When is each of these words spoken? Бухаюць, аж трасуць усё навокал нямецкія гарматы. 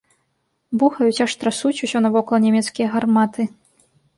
Бухаюць, 0.83 1.19
аж 1.27 1.31
трасуць 1.43 1.73
усё 1.89 1.97
навокал 2.07 2.37
нямецкія 2.47 2.87
гарматы. 2.95 3.41